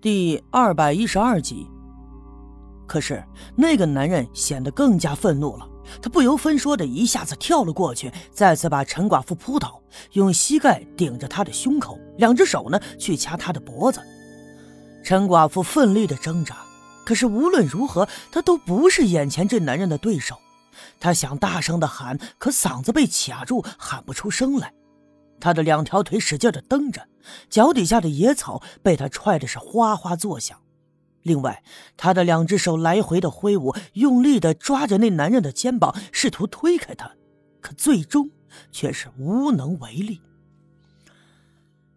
[0.00, 1.66] 第二百一十二集。
[2.86, 3.22] 可是
[3.56, 5.68] 那个男人显得更加愤怒了，
[6.00, 9.82] 他不由分说的一下子跳了过去，再次把陈寡妇扑倒，
[10.12, 14.00] 用膝盖顶着她的胸口，两只手呢去掐她的脖子。
[15.02, 16.58] 陈寡妇奋力的挣扎，
[17.04, 20.36] 可是无论如何，她都不是眼前这男人的对手。
[21.00, 24.72] 她想大声的喊，可嗓子被卡住，喊不出声来。
[25.40, 27.06] 他的两条腿使劲的蹬着，
[27.48, 30.58] 脚底下的野草被他踹的是哗哗作响。
[31.22, 31.62] 另外，
[31.96, 37.12] 他的两只手来回的挥舞，用力的抓着那男人的肩膀，试图推开他，
[37.60, 38.30] 可最终
[38.70, 40.20] 却是无能为力。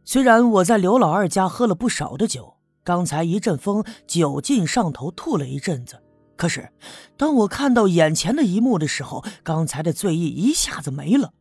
[0.03, 6.01] 虽然我在刘老二家喝了不少的酒，刚才一阵风，酒劲上头，吐了一阵子。
[6.35, 6.71] 可是，
[7.15, 11.33] 当我看到眼前的一幕的时候，刚才的醉意一下子没了。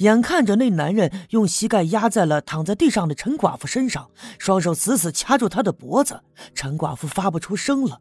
[0.00, 6.22] 眼看着那男人用膝盖压在了躺在地上的陈寡妇身上，双手死死掐住她的脖子，
[6.54, 8.00] 陈寡妇发不出声了。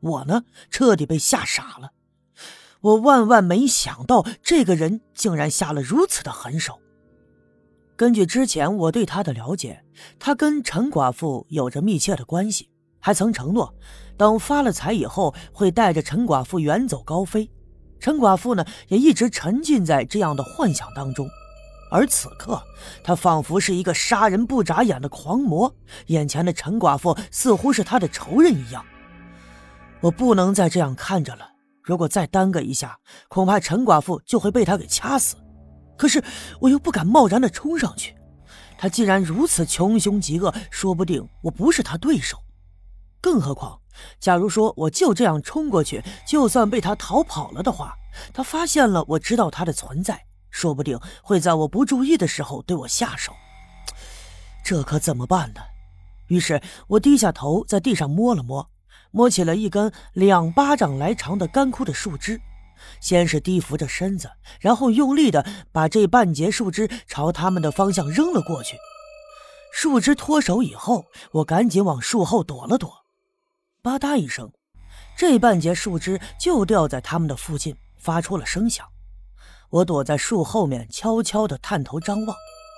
[0.00, 1.92] 我呢，彻底被吓傻了。
[2.80, 6.78] 我万万没想到，这个人竟然下了如此的狠手。
[7.96, 9.82] 根据之前我对他的了解，
[10.18, 12.70] 他跟陈寡妇有着密切的关系，
[13.00, 13.74] 还曾承诺，
[14.16, 17.50] 等发了财以后会带着陈寡妇远走高飞。
[18.00, 21.28] 陈寡妇呢，也一直沉浸在这样的幻想当中。
[21.90, 22.62] 而此刻，
[23.02, 25.74] 他仿佛是一个杀人不眨眼的狂魔，
[26.08, 28.84] 眼前的陈寡妇似乎是他的仇人一样。
[30.00, 31.50] 我不能再这样看着了，
[31.82, 35.36] 如果再耽搁一下，恐怕陈寡妇就会被他给掐死。
[35.96, 36.22] 可是
[36.60, 38.14] 我又不敢贸然的冲上去，
[38.76, 42.38] 他既然如此穷凶极恶，说不定我不是他对手。
[43.20, 43.80] 更何况，
[44.20, 47.94] 假如说我就这样冲过去，就算被他逃跑了的话，
[48.32, 50.24] 他发现了我知道他的存在。
[50.50, 53.32] 说不定会在我不注意的时候对我下手，
[54.64, 55.60] 这可怎么办呢？
[56.28, 58.68] 于是我低下头在地上摸了摸，
[59.10, 62.40] 摸起了一根两巴掌来长的干枯的树枝，
[62.98, 68.76] 先是低伏着身子，然后用力的把这半截树枝朝他们的方向扔了过去。
[69.70, 72.97] 树枝脱手以后，我赶紧往树后躲了躲，
[73.82, 74.50] 吧嗒一声，
[75.16, 78.86] 这半截树枝就掉在他们的附近，发出了声响。
[79.70, 82.36] 我躲在树后面，悄悄地探头张望，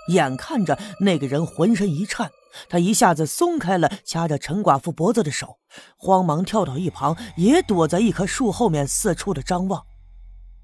[0.09, 2.31] 眼看着那个人浑身一颤，
[2.69, 5.59] 他一下子松开了掐着陈寡妇脖子的手，
[5.97, 9.85] 慌忙跳到一旁，也躲在一棵树后面四处的张望。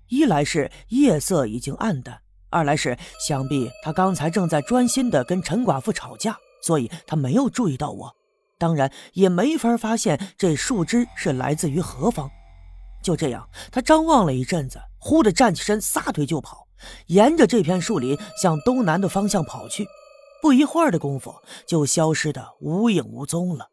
[0.09, 2.21] 一来是夜色已经暗淡，
[2.51, 8.15] 二来是想必他刚才正在专心地跟陈寡妇吵架，所以他没有注意到我，
[8.59, 12.31] 当然也没法发现这树枝是来自于何方。
[13.03, 14.81] 就这样，他张望了一阵子。
[14.99, 16.67] 忽地站起身，撒腿就跑，
[17.07, 19.87] 沿着这片树林向东南的方向跑去。
[20.43, 21.33] 不一会儿的功夫，
[21.67, 23.71] 就消失的无影无踪了。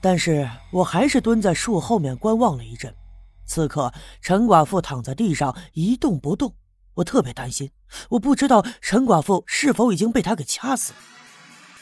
[0.00, 2.94] 但是我还是蹲在树后面观望了一阵。
[3.46, 6.54] 此刻，陈寡妇躺在地上一动不动，
[6.94, 7.70] 我特别担心，
[8.08, 10.94] 我不知道陈寡妇是否已经被他给掐死。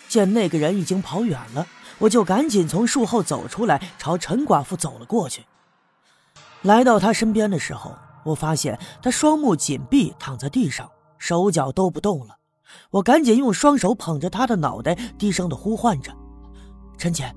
[0.08, 1.66] 见那个人已经跑远了，
[1.98, 5.44] 我就赶紧从树后走出来，朝陈寡妇走了过去。
[6.62, 7.94] 来到他身边的时候。
[8.24, 12.36] 我发现他双目紧闭，躺在地上，手脚都不动了。
[12.90, 16.12] 我赶紧用双手捧着他的脑袋，低声的呼唤着
[16.98, 17.34] ：“陈姐，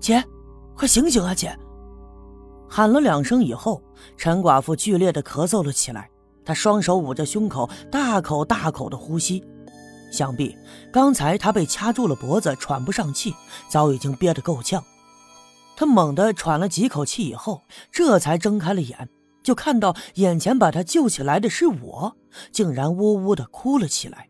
[0.00, 0.24] 姐，
[0.74, 1.56] 快醒醒啊，姐！”
[2.68, 3.80] 喊了两声以后，
[4.16, 6.10] 陈寡妇剧烈的咳嗽了起来。
[6.44, 9.44] 她双手捂着胸口，大口大口的呼吸。
[10.14, 10.56] 想必
[10.92, 13.34] 刚才他被掐住了脖子，喘不上气，
[13.68, 14.82] 早已经憋得够呛。
[15.76, 19.08] 他猛地喘了几口气以后，这才睁开了眼。
[19.42, 22.16] 就看到眼前把他救起来的是我，
[22.52, 24.28] 竟然呜呜的哭了起来，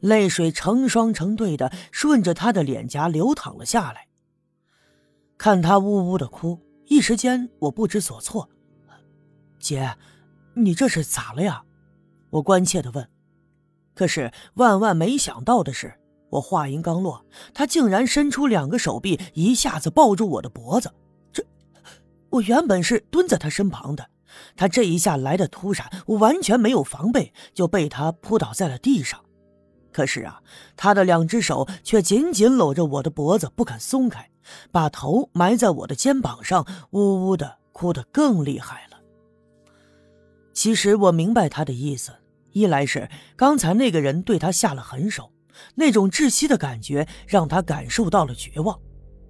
[0.00, 4.06] 泪水成双成对的顺着他的脸颊流淌了下来。
[5.36, 8.48] 看他呜呜的哭，一时间我不知所措。
[9.58, 9.96] 姐，
[10.54, 11.64] 你这是咋了呀？
[12.30, 13.06] 我关切的问。
[13.98, 15.92] 可是万万没想到的是，
[16.30, 20.88] 我话音刚落，他竟然伸出两个手臂，一下子抱住我的脖子。
[21.32, 21.44] 这，
[22.30, 24.08] 我原本是蹲在他身旁的。
[24.54, 29.18] 他这一下来的突然，我完全没有防备，就被他扑倒在了地上。
[29.90, 30.40] 可是啊，
[30.76, 34.30] 他的两只手却紧紧搂着我的脖子，不肯松开，
[34.70, 38.98] 把头埋在我的肩膀上，呜呜的哭得更厉害了。
[40.52, 42.12] 其实我明白他的意思，
[42.52, 45.32] 一来是刚才那个人对他下了狠手，
[45.74, 48.78] 那种窒息的感觉让他感受到了绝望，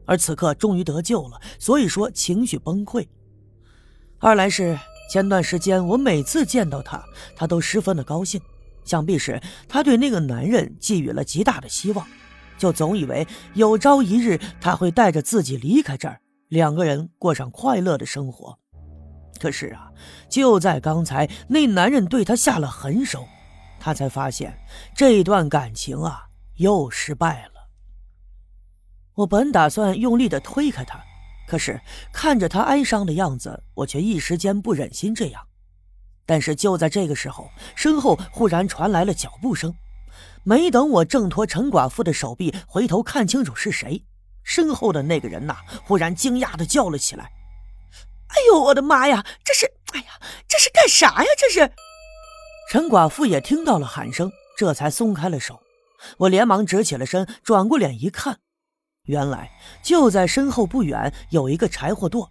[0.06, 3.06] 而此刻终于得救了，所以说情绪崩溃。
[4.18, 4.78] 二来是
[5.10, 7.02] 前段时间我每次见到他，
[7.36, 8.40] 他都十分的高兴，
[8.84, 12.06] 想必是他对那个男人寄予了极大的希望。
[12.56, 18.58] 就总以为有朝一日他会带着自己离开这儿，两个人过上快乐的生活。
[19.38, 19.90] 可是啊，
[20.28, 23.26] 就在刚才，那男人对他下了狠手，
[23.80, 24.58] 他才发现
[24.94, 26.26] 这段感情啊
[26.56, 27.52] 又失败了。
[29.14, 31.00] 我本打算用力的推开他，
[31.48, 31.80] 可是
[32.12, 35.42] 看着他哀伤的样子，我却一时间不忍心这样。
[36.26, 39.74] 但是就在这个时候，身后忽然传来了脚步声。
[40.44, 44.04] 没等我挣脱陈寡妇的手臂，回头看清楚是谁，
[44.42, 47.30] 身后的那个人呐，忽然惊讶的叫了起来
[48.28, 49.24] ：“哎呦，我的妈呀！
[49.44, 49.66] 这是……
[49.92, 51.28] 哎呀，这是干啥呀？
[51.38, 51.72] 这是！”
[52.70, 55.60] 陈寡妇也听到了喊声，这才松开了手。
[56.18, 58.40] 我连忙直起了身，转过脸一看，
[59.04, 59.50] 原来
[59.82, 62.28] 就在身后不远有一个柴火垛，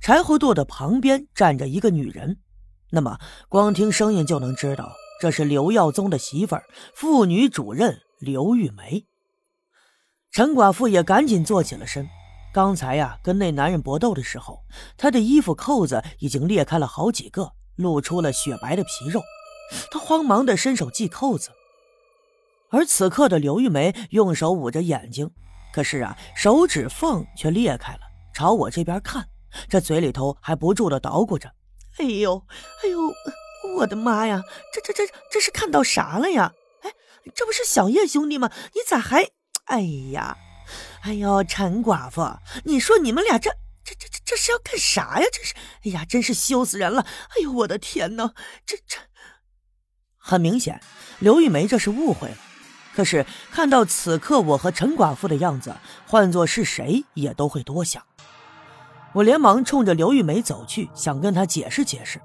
[0.00, 2.38] 柴火垛的旁边站着一个女人。
[2.92, 3.18] 那么，
[3.48, 4.92] 光听声音就能知道。
[5.20, 6.64] 这是刘耀宗的媳妇儿，
[6.94, 9.04] 妇女主任刘玉梅。
[10.32, 12.08] 陈寡妇也赶紧坐起了身。
[12.52, 14.64] 刚才呀，跟那男人搏斗的时候，
[14.96, 19.22] 他的衣服扣子已经裂开了好几个，露出了雪白的皮肉。
[19.90, 21.50] 他慌忙的伸手系扣子，
[22.70, 25.30] 而此刻的刘玉梅用手捂着眼睛，
[25.72, 28.00] 可是啊，手指缝却裂开了，
[28.34, 29.28] 朝我这边看，
[29.68, 31.52] 这嘴里头还不住的捣鼓着
[31.98, 32.44] ：“哎呦，
[32.82, 32.98] 哎呦。”
[33.76, 34.42] 我的妈呀，
[34.72, 36.52] 这这这这是看到啥了呀？
[36.82, 36.90] 哎，
[37.34, 38.50] 这不是小叶兄弟吗？
[38.74, 39.28] 你咋还……
[39.66, 39.82] 哎
[40.12, 40.36] 呀，
[41.02, 43.50] 哎呦，陈寡妇，你说你们俩这
[43.82, 45.26] 这这这这是要干啥呀？
[45.32, 45.54] 这是，
[45.84, 47.02] 哎呀，真是羞死人了！
[47.02, 48.34] 哎呦，我的天哪，
[48.66, 48.98] 这这……
[50.18, 50.80] 很明显，
[51.18, 52.36] 刘玉梅这是误会了。
[52.94, 55.74] 可是看到此刻我和陈寡妇的样子，
[56.06, 58.04] 换做是谁也都会多想。
[59.14, 62.20] 我连忙冲着刘玉梅走去，想跟她解释解释。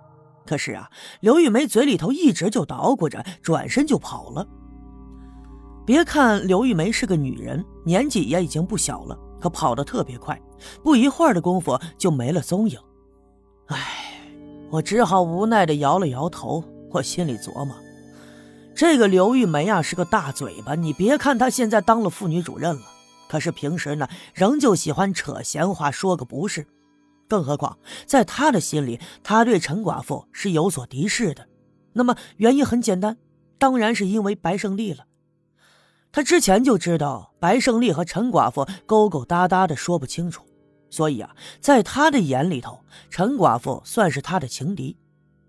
[0.45, 4.45] 可是啊，刘玉梅嘴里头一直就捣鼓着，转身就跑了。
[5.85, 10.41] 别看刘玉梅是个女人，年纪也已经不小了，可跑得特别快，
[10.83, 12.79] 不一会儿的功夫就没了踪影。
[13.67, 14.19] 唉，
[14.71, 16.63] 我只好无奈的摇了摇头。
[16.91, 17.75] 我心里琢磨，
[18.73, 20.75] 这个刘玉梅啊是个大嘴巴。
[20.75, 22.81] 你别看她现在当了妇女主任了，
[23.27, 26.65] 可是平时呢，仍旧喜欢扯闲话，说个不是。
[27.27, 31.45] 更何况，在他的心里，他对陈寡妇是有所敌视的。
[31.91, 33.17] 那么原因很简单，
[33.57, 35.05] 当然是因为白胜利了。
[36.15, 40.45] 他之前就知道白胜利和陈寡妇勾勾搭搭的，说不清楚。
[40.89, 44.97] 所以啊，在他的眼里头，陈寡妇算是他的情敌。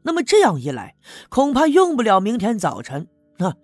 [0.03, 0.97] 那么这样一来，
[1.29, 3.55] 恐怕用不了明天早晨，那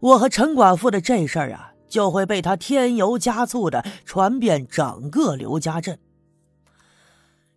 [0.00, 5.98] 我和陈寡妇的这事儿啊，就会被他添油加醋的传遍整个刘家镇。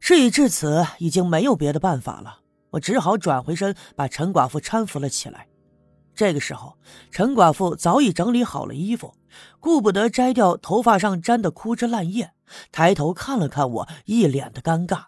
[0.02, 2.40] 事已至此，已经没有别的办法了，
[2.72, 5.48] 我只好转回身，把陈寡妇搀扶了起来。
[6.20, 6.76] 这个时候，
[7.12, 9.14] 陈寡妇早已整理好了衣服，
[9.62, 12.34] 顾不得摘掉头发上沾的枯枝烂叶，
[12.74, 15.04] 抬头看了看我，一脸的尴尬。